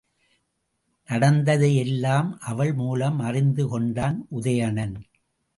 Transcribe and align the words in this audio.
நடந்ததை 1.09 1.75
எல்லாம் 1.75 2.39
அவள் 2.39 2.73
மூலம் 2.73 3.19
அறிந்து 3.19 3.67
கொண்டான் 3.67 4.25
உதயணன். 4.29 4.95